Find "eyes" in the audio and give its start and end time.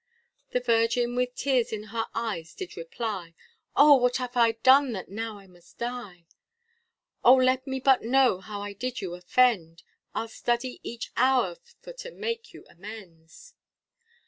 2.15-2.55